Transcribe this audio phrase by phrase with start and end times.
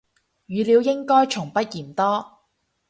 [0.47, 2.39] 語料應該從不嫌多